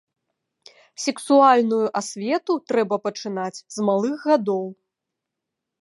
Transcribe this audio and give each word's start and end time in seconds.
Сексуальную 1.05 1.83
асвету 2.01 2.53
трэба 2.71 2.95
пачынаць 3.05 3.63
з 3.77 3.87
малых 3.91 4.15
гадоў. 4.33 4.65